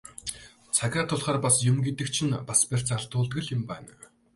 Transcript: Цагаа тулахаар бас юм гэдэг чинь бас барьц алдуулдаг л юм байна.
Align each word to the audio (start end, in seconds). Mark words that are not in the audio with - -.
Цагаа 0.77 1.03
тулахаар 1.09 1.39
бас 1.45 1.55
юм 1.71 1.77
гэдэг 1.85 2.07
чинь 2.15 2.35
бас 2.49 2.59
барьц 2.69 2.87
алдуулдаг 2.97 3.39
л 3.43 3.49
юм 3.57 3.61
байна. 3.71 3.91